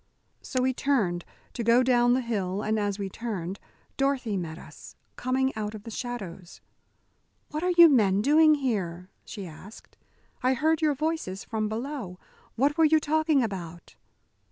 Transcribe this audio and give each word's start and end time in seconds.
So 0.41 0.63
we 0.63 0.73
turned 0.73 1.25
to 1.53 1.63
go 1.63 1.83
down 1.83 2.13
the 2.15 2.21
hill, 2.21 2.63
and 2.63 2.79
as 2.79 2.97
we 2.97 3.07
turned, 3.07 3.59
Dorothy 3.97 4.35
met 4.35 4.57
us, 4.57 4.95
coming 5.15 5.53
out 5.55 5.75
of 5.75 5.83
the 5.83 5.91
shadows. 5.91 6.59
"What 7.51 7.61
are 7.61 7.69
you 7.77 7.87
men 7.87 8.23
doing 8.23 8.55
here?" 8.55 9.11
she 9.25 9.45
asked. 9.45 9.97
"I 10.41 10.55
heard 10.55 10.81
your 10.81 10.95
voices 10.95 11.43
from 11.43 11.69
below. 11.69 12.17
What 12.55 12.79
were 12.79 12.85
you 12.85 12.99
talking 12.99 13.43
about?" 13.43 13.95